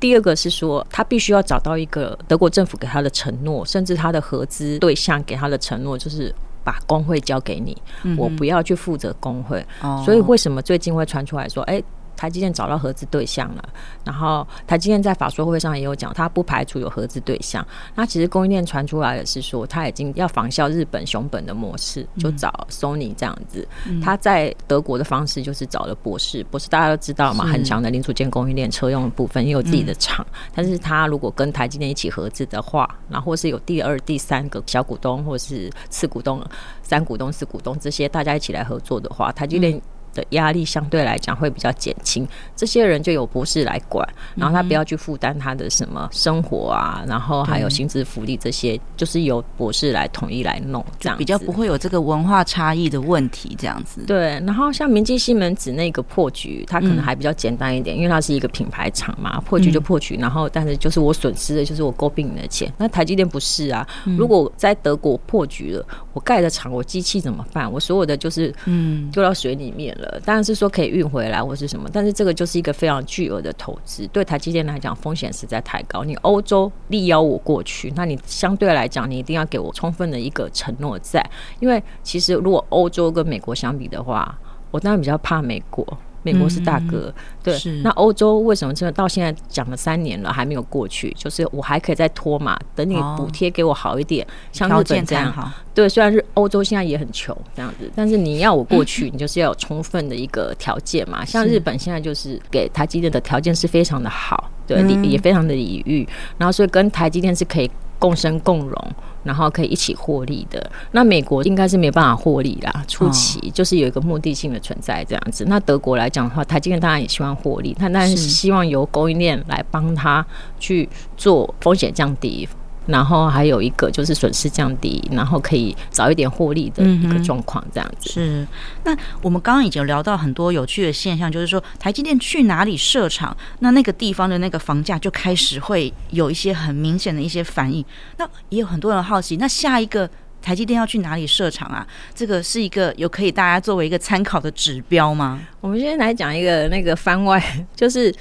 [0.00, 6.34] 第二个是说，他必须要找到一个德国政府给他的承诺，甚至他的合资对象给他的承诺，就是。
[6.68, 7.74] 把工会交给你，
[8.18, 11.84] 我不要去负责工会，嗯、所以为什么最近会传出来说，哎、欸？
[12.18, 13.62] 台积电找到合资对象了，
[14.04, 17.64] 然后台积电在法说会上也有讲，他不排除有合资对象。
[17.94, 23.66] 那其实供应链传出来的是说，他已经要仿效日本熊本的模式，就找 Sony 这样子。
[24.02, 30.26] 他在德国的方式就是找了博士，博士大家都知道嘛，很强的零组件供应链，车用的部分也有自己的厂。
[30.52, 36.44] 但是他如果跟台积电一起合资的话，然后或是有第二、第三个小股东，或是次股东、
[36.82, 39.80] 三股东、四股东这些大家一起来合作的话，台积电。
[40.14, 54.02] 的压力相对来讲会比较减轻，这些人就有博士来管，然后他不要去负担他的什么生活啊，然后还有薪资福利这些，就是由博士来统一来弄，这样比较不会有这个文化差异的问题，这样子。
[54.06, 62.72] 对，然后像明基西门子那个破局，它可能还比较简单一点，因为它是一个品牌厂嘛，破局就破局，然后但是就是我损失的就是我诟病你的钱。
[62.78, 67.70] 那台积电不是啊，如果在德国破局了，我盖的厂，我机器怎么办？
[67.70, 70.20] 我所有的就是嗯，丢到水里面了。
[70.24, 76.02] 当然是说可以运回来或是什么，但是这个就是一个非常巨额的投资，对台积电来讲风险实在太高。
[76.02, 81.24] 你欧洲力邀我过去，那你相对来讲，你一定要给我充分的一个承诺在，
[81.60, 84.38] 因为其实如果欧洲跟美国相比的话，
[84.70, 85.86] 我当然比较怕美国。
[86.30, 91.10] 美国是大哥，嗯、对，那欧洲为什么真的到现在讲了三年了还没有过去？
[91.16, 101.24] 就是我还可以再拖嘛，等你补贴给我好一点，哦、像日本这样，对，虽然是欧洲现在也很穷这样子，但是你要我过去，你就是要有充分的一个条件嘛。
[101.24, 107.70] 像日本现在就是给台积电的条件是非常的好，对，嗯、也非常的礼遇，然后所以跟台积电是可以。
[108.00, 108.92] 共生共荣，
[109.28, 110.70] 然后可以一起获利的。
[110.92, 115.44] 那美国应该是没办法获利啦，初期就是有一个目的性的存在这样子。
[115.46, 120.26] 那德国来讲的话，台积电当然也希望获利，他当然是希望由供应链来帮他
[120.58, 122.48] 去做风险降低。
[122.88, 128.10] 然后还有一个就是损失降低，然后可以早一点获利的一个状况，这样子。
[128.10, 128.48] 是。
[128.84, 137.84] 那我们刚刚已经聊到很多有趣的现象，就是说台积电去哪里设厂，那那个地方的那个房价就开始会有一些很明显的一些反应。
[138.16, 140.08] 那也有很多人好奇，那下一个
[140.40, 141.86] 台积电要去哪里设厂啊？
[142.14, 145.38] 这个是一个有可以大家作为一个参考的指标吗？
[145.60, 147.42] 我们先来讲一个那个番外，
[147.76, 148.14] 就是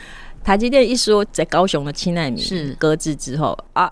[0.44, 3.90] 台积电一说在高雄的七奈米是搁置之后啊。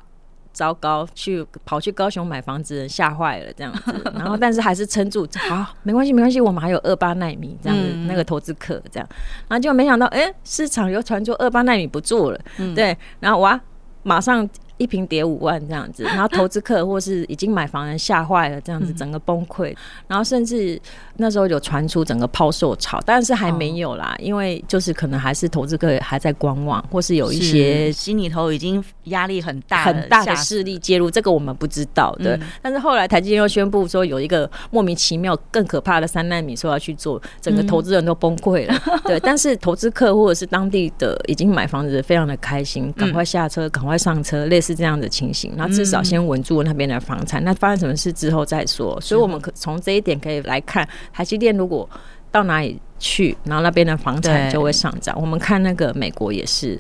[0.55, 9.07] 糟糕，去跑去高雄买房子，人吓坏了这样子， 然后但是还是撑住，好，没关系没关系，我们还有二八纳米这样子，嗯、那个投资客这样，
[9.49, 13.59] 然后就没想到，哎、欸，市场又传出二八纳米不做了，嗯、对，然后哇，
[14.03, 14.49] 马上。
[14.77, 19.75] 一瓶跌五万这样子，然后 投资客或是已经买房人吓坏了，这样子整个崩溃，
[20.07, 20.79] 然后甚至
[21.15, 32.37] 那时候有传出整个抛售潮，但是还没有啦，因为就是可能还是投资客还在观望，或是有一些心里头已经压力很大很大的势力介入，这个我们不知道对。
[32.61, 38.77] 但是后来台积电又宣布说有一个莫名其妙更可怕的三纳米说要去做，整个投资人都崩溃了。
[39.05, 44.64] 对，但是投资客或者是当地的已经买房子非常的开心，赶快下车，赶快上车，类似。
[44.65, 47.43] 是这样的情形，那至少先稳住那边的房产。
[47.43, 48.99] 嗯、那发生什么事之后再说。
[48.99, 51.87] 所以，我们可从这一点可以来看，台积电如果
[52.31, 55.15] 到哪里去，然后那边的房产就会上涨。
[55.21, 56.79] 我们看那个美国也是，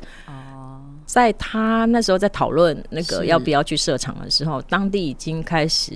[1.05, 5.93] 在他那时候在讨论那个要不要去设厂的时候，当地已经开始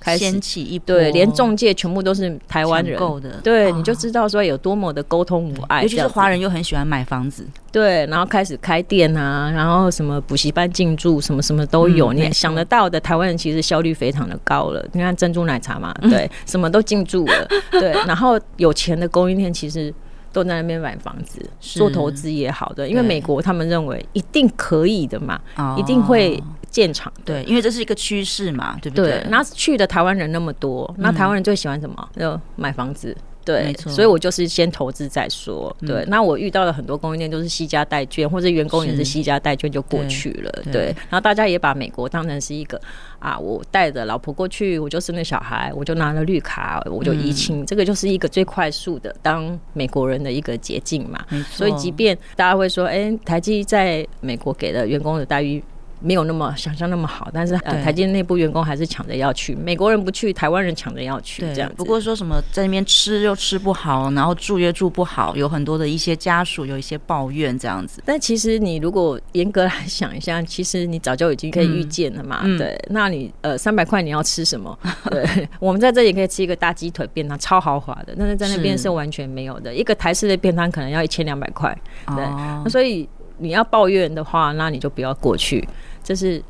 [0.00, 2.98] 开始掀起一波，对，连中介全部都是台湾人。
[3.42, 5.82] 对，哦、你就知道说有多么的沟通无碍。
[5.82, 14.84] 尤其是华人又很喜欢买房子，对，然后开始开店啊，然后什么补习班进驻，什么什么都有，嗯、你想得到的台湾人其实效率非常的高了。
[14.92, 19.92] 你看珍珠奶茶嘛，对，嗯、什么都进驻了，对，然后有钱的供应链其实。
[20.30, 25.40] 都在那边买房子做投资也好的，因为美国他们认为一定可以的嘛，
[25.78, 27.12] 一定会建厂。
[27.24, 29.20] 对，因为这是一个趋势嘛，对不对？
[29.20, 32.08] 对，那去的台湾人那么多，那台湾人最喜欢什么？
[32.16, 33.16] 就买房子。
[33.44, 35.74] 对，所以我就是先投资再说。
[35.80, 40.52] 对，那我遇到了很多供应链都是西家带眷，或者员工也是西家带眷就过去了。
[40.70, 42.78] 对，然后大家也把美国当成是一个
[43.18, 51.18] 啊，我带着老婆过去，我就生了小孩，我就拿了绿卡，我就移情，这个就是一个最快速的当美国人的一个捷径嘛。
[51.50, 55.64] 所以，即便大家会说，哎，台积在美国给的员工的待遇。
[56.00, 61.72] 没有那么想象那么好，但是呃，台积内部员工还是抢着要去，美国人不去，台湾人抢着要去，这样。
[61.76, 68.02] 不过说什么在那边吃又吃不好，然后住又住不好，有很多的一些家属有一些抱怨这样子。
[68.04, 72.42] 但其实你如果严格来想一下，其实你早就已经可以预见了嘛。
[72.44, 74.78] 嗯、对，那你呃三百块你要吃什么？
[75.10, 79.74] 对，我们在这里可以吃一个大鸡腿便当，超豪华的，但是在那边是完全没有的。
[79.74, 81.76] 一个台式的便当可能要一千两百块，
[82.14, 83.08] 对，哦、所以。
[83.40, 85.64] 你要抱怨的话，那你就不要过去。
[86.08, 86.42] 这是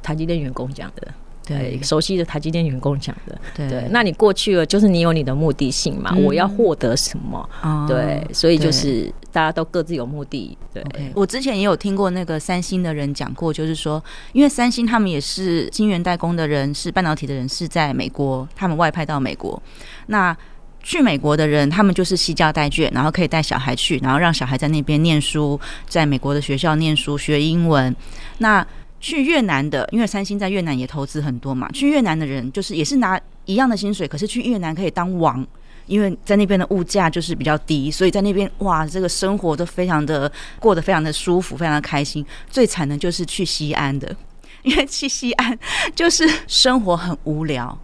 [0.00, 1.08] 台积电员工讲的，
[1.44, 3.88] 对，熟悉的台积电员工讲的，对，对。
[3.90, 6.12] 那你过去了，就是你有你的目的性嘛？
[6.14, 7.50] 嗯、我要获得什么？
[7.60, 10.56] 哦、对，所以就是大家都各自有目的。
[10.72, 14.00] 对，okay, 我之前也有听过那个三星的人讲过，就是说，
[14.32, 19.60] 因为三星他们也是晶圆代工的人，是半导体的人，是在美国，他们外派到美国，
[20.06, 20.36] 那。
[20.82, 27.94] 去美国的人，他们就是西教带卷，然后可以带小孩去，然后让小孩在那边念书，在美国的学校念书学英文。
[28.38, 28.66] 那
[29.00, 35.44] 去越南的，因为三星在越南也投资很多嘛，去越南的人就是也是拿一样的薪水，可是去越南可以当王，
[35.86, 42.24] 因为在那边的物价就是比较低，所以在那边哇，这个生活都非常的过得非常的舒服，非常的开心。
[42.50, 44.14] 最惨的就是去西安的，
[44.62, 45.58] 因为去西安
[45.94, 47.76] 就是生活很无聊。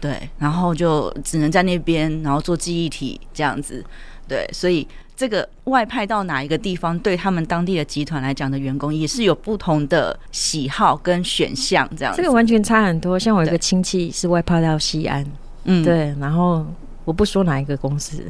[0.00, 3.84] 对，然后就只能在那边，然后做记忆体这样子。
[4.26, 4.86] 对，所以
[5.16, 12.22] 这个外派到哪一个地方，对他们当地的集团来讲的员工也是有不同的喜好跟选项，这样子。
[12.22, 13.18] 这个完全差很多。
[13.18, 15.26] 像我一个亲戚是外派到西安，
[15.64, 16.64] 嗯，对，然后
[17.04, 18.22] 我不说哪一个公司，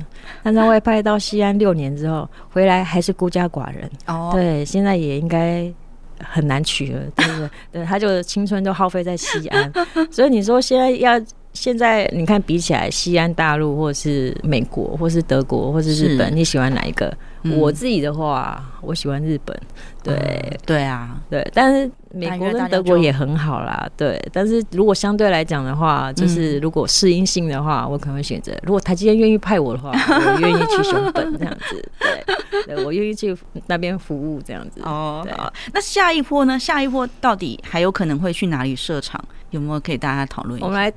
[0.42, 3.88] 但在外派到西安六年之后回来还是孤家寡人。
[4.06, 5.70] 哦，对，现在也应该
[6.18, 7.50] 很难娶了，对不对？
[7.70, 9.70] 对，他就青春都耗费在西安，
[10.10, 11.20] 所以你说现在要。
[11.52, 17.12] 现在你看，比起来，西安大陆，或是美国，或是德国，或是日本，你喜欢哪一个？
[17.42, 19.58] 嗯、我自己的话，我喜欢日本。
[20.02, 21.46] 对、嗯、对啊，对。
[21.52, 23.88] 但是美国跟德国也很好啦。
[23.96, 24.22] 对。
[24.32, 28.52] 但是如果相对来讲的话，就是如果适应性的话，我可能会选择。
[28.62, 29.90] 如果台积电愿意派我的话，
[30.34, 31.90] 我愿意去熊本这样子。
[31.98, 33.36] 对，对我愿意去
[33.66, 34.80] 那边服务这样子。
[34.84, 35.32] 哦，对。
[35.72, 36.58] 那下一波呢？
[36.58, 39.22] 下一波到底还有可能会去哪里设厂？
[39.50, 40.66] 有没有可以大家讨论一下？
[40.66, 40.92] 我们来。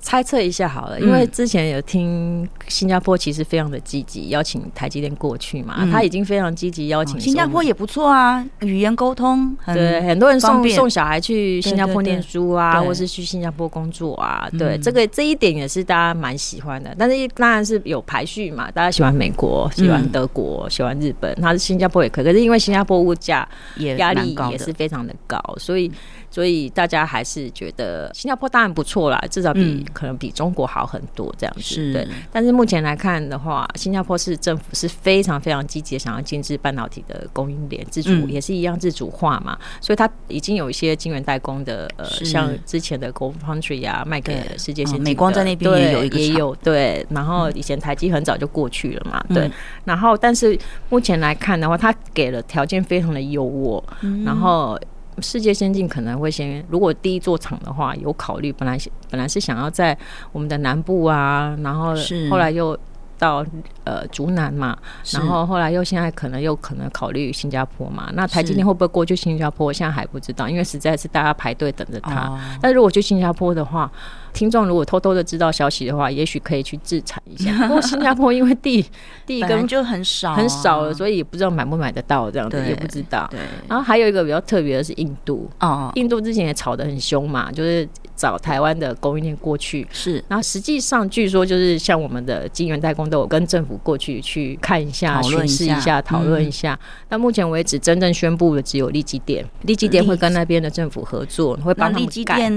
[0.00, 7.20] 猜测一下好了，因为之前有听新加坡其实非常的积极邀请台积电过去嘛，他已经非常积极邀请。
[7.20, 16.94] 新加坡也不错啊，语言沟通对，很多人送送小孩去新加坡念书啊，或是去新加坡工作啊，对，这个这一点也是大家蛮喜欢的。
[16.98, 25.90] 但是当然是有排序嘛，大家喜欢美国，喜欢德国，喜欢日本，他是新加坡也可以，可是因为新加坡物价也压力也是非常的高，所以。
[26.30, 31.62] 所以大家还是觉得新加坡当然不错啦，至少比、嗯、可能比中国好很多这样子。
[31.62, 39.58] 是对，但是目前来看的话，新加坡是政府是非常非常积极想要建置半导体的供应链，自主、嗯、也是一样自主化嘛。
[39.80, 47.04] 所以它已经有一些晶圆代工的，呃，像之前的 GlobalFoundries 啊，卖给世界先进、哦、美光在那边也有一个也有对。
[47.10, 49.50] 然后以前台积很早就过去了嘛，嗯、对。
[49.84, 50.56] 然后但是
[50.90, 54.78] 目前来看的话，它给了条件非常的优渥，嗯、然后。
[55.22, 58.78] 世界先进可能会先，如果第一座厂的话有考虑，本来
[59.10, 59.96] 本来是想要在
[60.32, 61.94] 我们的南部啊，然后
[62.30, 62.78] 后来又
[63.18, 63.44] 到
[63.84, 64.76] 呃竹南嘛，
[65.12, 68.10] 然后后来又现在可能又可能考虑新加坡嘛。
[68.14, 69.72] 那台积电会不会过去新加坡？
[69.72, 72.38] 现在还不知道，因为实在是大家排队等着他。
[72.62, 73.90] 但如果去新加坡的话，
[74.32, 77.52] 听众如果偷偷的知道消息的话，也许可以去制裁一下。
[77.66, 78.84] 不过新加坡因为地
[79.26, 83.28] 地根本就很少很少了，所以也不知道买不买得到这样子，也不知道。
[83.30, 83.40] 对。
[83.68, 89.86] 然后还有一个比较特别的是印度哦，印度之前也吵得很凶嘛，就是找台湾的供应链过去。
[89.90, 90.22] 是。
[90.28, 96.78] 然后实际上据说就是像我们的晶圆代工都有跟政府过去去看一下、巡视一下、讨论一下。
[97.08, 102.50] 到目前为止，真正宣布的只有利基电，利基电会跟那边的政府合作，会帮他们改。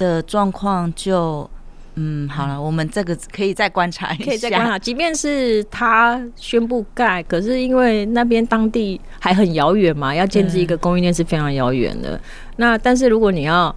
[0.00, 1.48] 的状况就。
[1.96, 4.78] 嗯，好了，我们这个可以再观察一下，可以再观察。
[4.78, 12.18] 即便是他宣布盖，可是因为那边当地还很遥远嘛，要建置一个供应链是非常遥远的。
[12.56, 13.74] 那但是如果你要。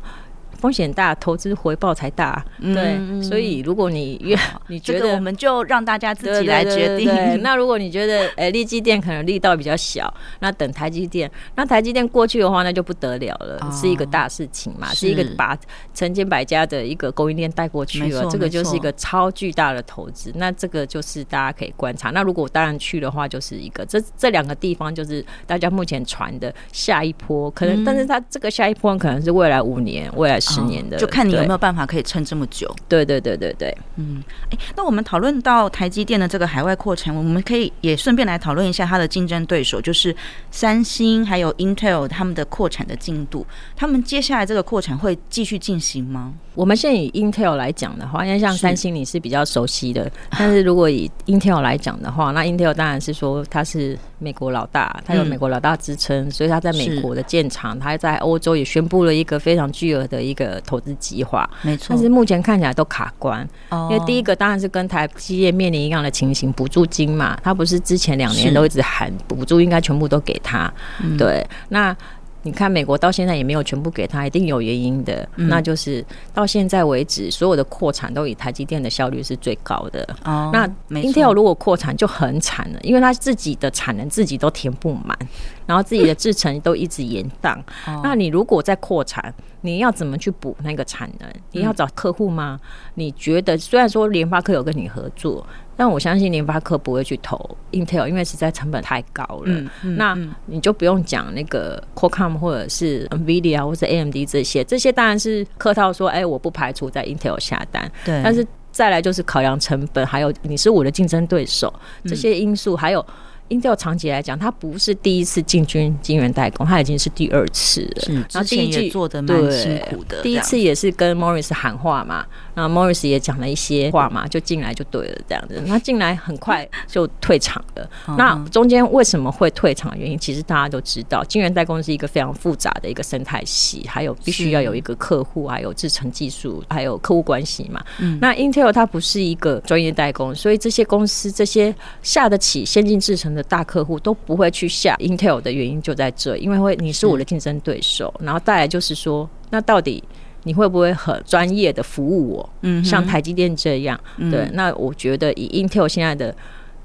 [0.63, 2.41] 风险大，投资回报才大。
[2.61, 4.33] 对，嗯、所以如果你越
[4.67, 7.11] 你觉得，这个、我们就让大家自己来决定。
[7.43, 15.57] 那如果你觉得，哎、欸，力积电可能力道比较小，那等台积电，那台积电过去的话，那就不得了了，哦、是一个大事情嘛，是，是一个把
[15.93, 20.31] 成千百家的一个供应链带过去了，这个就是一个超巨大的投资。
[20.35, 22.11] 那这个就是大家可以观察。
[22.11, 32.73] 那如果当然去的话，就是一个这这两个地方就是大家目前传的下一波，可能，嗯、但是它这个下一波可能是未来五年、未来十年的，就看你有没有办法可以撑这么久。
[32.87, 40.15] 对对对对对，嗯，哎，那我们讨论到台积电的这个海外扩产，我们可以也顺便来讨论一下它的竞争对手，就是
[40.51, 43.45] 三星还有 Intel 他们的扩产的进度，
[43.75, 46.33] 他们接下来这个扩产会继续进行吗？
[46.55, 61.87] 我们现在以 Intel 来讲的话，因为像三星你是比较熟悉的，但是如果以 Intel 来讲的话，那 Intel 当然是说它是美国老大，他有美国老大之称，所以他在美国的建厂，他在欧洲也宣布了一个非常巨额的一个投资计划，没错。
[61.89, 70.73] 但是目前看起来都卡关，因为第一个当然是跟台积电面临一样的情形，补助金嘛，他不是之前两年都一直喊补助，应该全部都给他，
[71.17, 71.95] 对，那。
[72.43, 75.27] 你看，美国到现在也没有全部给他，一定有原因的。
[75.37, 80.07] 嗯、那就是到现在为止，所有的扩产都以台积电的效率是最高的。
[80.25, 85.17] 哦，那 Intel 如果扩产就很惨了，因为他自己的产能自己都填不满，
[85.65, 87.57] 然后自己的制程都一直延宕。
[87.87, 91.29] 嗯、 那你如果再扩产，你要怎么去补那个产能？
[91.51, 92.59] 你要找客户吗？
[92.61, 95.45] 嗯、你觉得虽然说联发科有跟你合作。
[95.75, 99.43] 但我相信联发科不会去投 Intel，因为实在成本太高了。
[99.45, 107.91] 嗯嗯、那你就不用讲那个 Qualcomm 或者是 NVIDIA 或者 AMD 这些，这些当然是客套说，哎、欸，我不排除在 Intel 下单。
[108.05, 108.21] 对。
[108.23, 111.73] 但是再来就是考量成本，还有你是我的竞争对手，
[112.05, 113.05] 这些因素还有。
[113.49, 118.01] Intel 长期来讲，它不是第一次进军晶圆代工，它已经是第二次了。
[118.01, 120.21] 是，然后第一季做的蛮辛苦的。
[120.23, 125.61] 第一次也是跟 Morris 喊话嘛，然后 Morris 也讲了一些话嘛，就进来就对了，这样子。
[125.65, 127.89] 那进来很快就退场了。
[128.17, 137.83] 那中间为什么会退场的原因，其实大家都知道，晶圆代工是一个非常复杂的一个生态系，还有必须要有一个客户，还有制程技术，还有客户关系嘛。
[137.99, 138.17] 嗯。
[138.21, 150.03] 那 Intel 它不是一个专业代工，所以这些公司这些下得起先进制程的大客户都不会去下 Intel 的原因就在这，因为会你是我的竞争对手，然后再来就是说，那到底
[150.43, 152.49] 你会不会很专业的服务我？
[152.61, 153.99] 嗯，像台积电这样，
[154.31, 156.35] 对，那我觉得以 Intel 现在的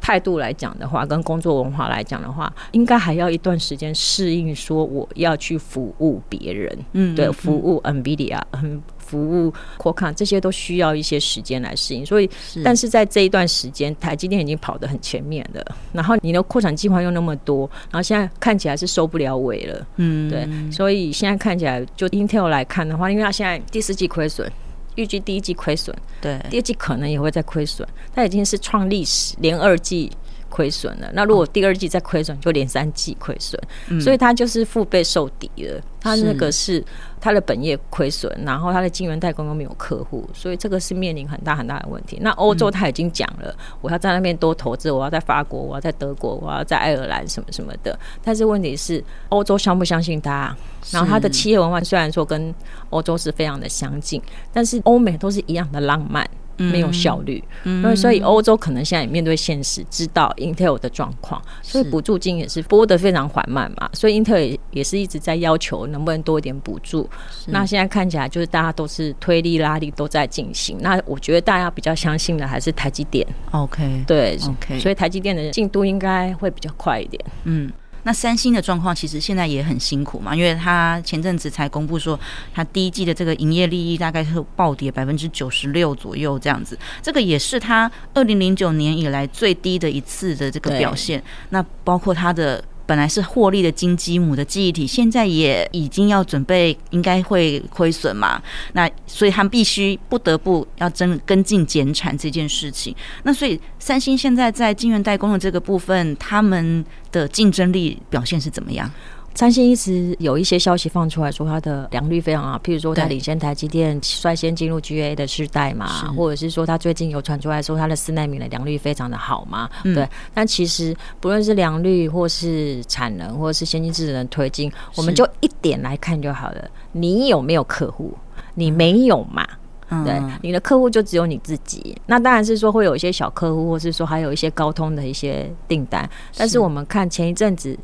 [0.00, 8.82] 态度来讲的话，跟工作文化来讲的话，应该还要一段时间适应，说我要去服务别人，嗯，对，服务 NVIDIA，嗯。
[9.09, 12.28] 服务扩看这些都需要一些时间来适应，所以，
[12.62, 15.64] 但是在这一段时间，台积电已经跑得很前面了。
[15.92, 19.86] 然后你的扩产计划又那么多，然后现在看起来是收不了尾了。
[19.96, 24.50] 嗯，对，所以现在看起来，就 Intel 来看的话，因为它现在第四季亏损，
[24.96, 30.12] 预计第一季亏损，对，第二季可能也会再亏损，它已经是创历史连二季。
[30.49, 35.80] 亏损了，那如果第二季再亏损，就连三季亏损，嗯、所以它就是腹背受敌了。
[36.01, 36.82] 它那个是
[37.20, 42.18] 它的本业亏损，然后它的晶圆代工又没有客户，所以这个是面临很大很大的问题。
[42.20, 47.99] 那欧洲他已经讲了，我要在那边多投资，我要在法国，我要在德国，我要在爱尔兰什么什么的。
[48.22, 50.57] 但是问题是，欧洲相不相信他？
[50.92, 52.55] 然后他的企业文化虽然说跟
[52.90, 54.22] 欧洲是非常的相近，
[54.53, 56.24] 但是欧美都是一样的浪漫。
[56.59, 67.09] 没有效率，嗯，所以所以欧洲可能现在也面对现实，知道 Intel 的状况，所以补助金也是拨得非常缓慢嘛，所以 Intel 也也是一直在要求能不能多一点补助。
[67.46, 73.26] 那现在看起来就是大家都是推力拉力都在进行，那我觉得大家比较相信的还是台积电。
[73.50, 77.22] OK，对，OK，所以台积电的进度应该会比较快一点。
[77.44, 77.70] 嗯。
[78.05, 82.18] 那三星的状况其实现在也很辛苦嘛，因为他前阵子才公布说，
[82.55, 91.22] 他第一季的这个营业利益大概是暴跌百分之九十六左右这样子，这个也是他二零零九年以来最低的一次的这个表现。
[91.51, 92.62] 那包括他的。
[92.89, 98.43] 本来是获利的金鸡母的记忆体，现在也已经要准备，应该会亏损嘛？
[98.72, 102.97] 那所以他们必须不得不要跟跟进减产这件事情。
[103.24, 106.82] 那所以三星现在在晶圆代工的这个部分，他们
[107.12, 108.91] 的竞争力表现是怎么样？
[109.39, 115.86] 三星一直有一些消息放出来说，它的良率非常好，譬如说它领先台积电率先进入 GA 的世代嘛，
[116.16, 120.05] 或者是说它最近有传出来说它的四纳米的良率非常的好嘛，对。
[120.34, 128.12] 但其实不论是良率或是产能或者是先进制程的推进，我们就一点来看就好了，你有没有客户？
[128.55, 129.47] 你没有嘛？
[129.91, 131.97] 嗯、对，你的客户就只有你自己。
[132.07, 136.07] 那当然是说会有一些小客户，或是说还有一些高通的一些订单。
[136.36, 137.78] 但是我们看前一阵子，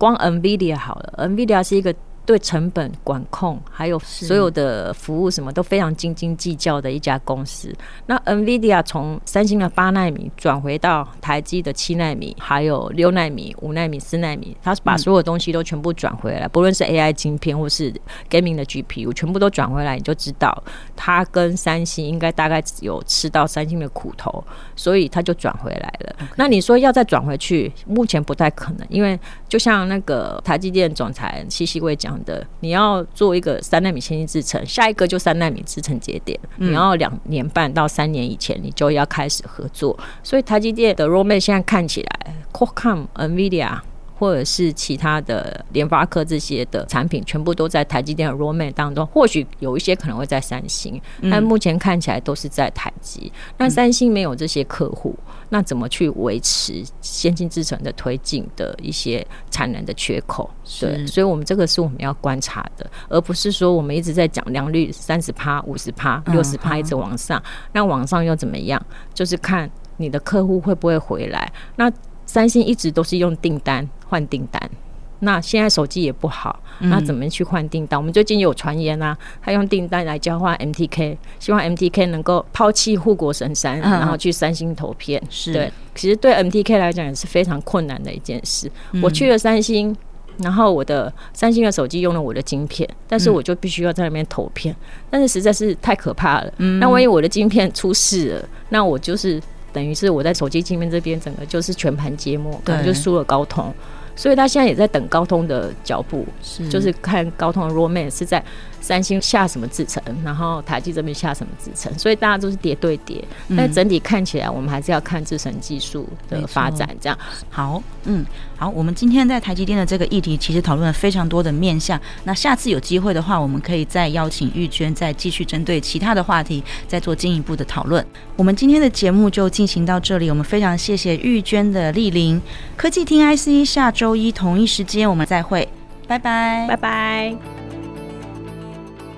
[0.00, 1.94] 光 NVIDIA 好了，NVIDIA 是一个。
[2.26, 7.74] 对成本管控，还有所有的服务，什么都非常斤斤计较的一家公司。
[8.06, 17.92] 那 NVIDIA 从三星的八纳米转回到台积的七纳米，还有六纳米、五纳米、四纳米，它把所有东西都全部转回来，不论是 AI 晶片或是
[18.28, 20.62] Gaming 的 GPU，全部都转回来，你就知道
[20.94, 24.44] 它跟三星应该大概有吃到三星的苦头，
[24.76, 26.14] 所以它就转回来了。
[26.36, 29.18] 那你说要再转回去，目前不太可能，因为
[29.50, 32.20] 就像那个台积电总裁西西会讲。
[32.24, 39.98] 的，你要做一个三纳米先进制程，下一个就三纳米制程节点，你要两年半到三年以前，你就要开始合作。
[40.22, 43.80] 所以台积电的 roadmap 现在看起来，Qualcomm、NVIDIA
[44.20, 49.06] 或者是其他的联发科这些的产品，全部都在台积电的 roadmap 当中。
[49.06, 51.00] 或许有一些可能会在三星，
[51.30, 53.32] 但目前看起来都是在台积。
[53.56, 55.16] 那三星没有这些客户。
[55.52, 60.48] 那怎么去维持先进制程的推进的一些产能的缺口？
[60.78, 67.42] 对，所以我们这个是我们要观察的，而不是说我们一直在讲良率三十趴、五十趴、六十趴一直往上，
[67.72, 68.80] 那往上又怎么样？
[69.12, 71.52] 就是看你的客户会不会回来。
[71.74, 71.90] 那
[72.30, 74.70] 三星一直都是用订单换订单。
[75.18, 77.98] 那现在手机也不好，那怎么去换订单？
[77.98, 85.20] 嗯、我们最近有传言啊，他用订单来交换 MTK，希望 MTK 能够抛弃护国神山，嗯，然后去三星投片。
[85.28, 88.70] 是对，其实对 MTK 来讲也是非常困难的一件事。
[88.92, 89.94] 嗯、我去了三星，
[90.38, 94.74] 然后我的三星的手机用了我的晶片，但是我就必须要在那边投片，
[95.10, 96.52] 但是实在是太可怕了。
[96.58, 99.42] 嗯、那万一我的晶片出事了，那我就是
[99.72, 103.72] 等于是我在手机界面这边整个就是全盘皆末，可能就输了高通。
[104.16, 108.44] 所以他现在也在等高通的脚步，是就是看高通的 roadmap 是在
[108.80, 113.22] 三星下什么制程，然后台积这边下什么制程，所以大家都是叠对叠。
[113.56, 116.88] 但整体看起来，我们还是要看制程技术的发展。
[117.00, 117.18] 这样
[117.48, 118.24] 好，嗯，
[118.56, 122.00] 好，我们今天在台积电的这个议题，其实讨论了非常多的面向。
[122.24, 128.04] 那下次有机会的话，我们可以再邀请玉娟，再继续针对其他的话题，再做进一步的讨论。
[128.36, 132.40] 我们今天的节目就进行到这里，我们非常谢谢玉娟的莅临。
[132.76, 135.68] 科技听 IC，下周一同一时间我们再会，
[136.06, 137.69] 拜拜，拜拜。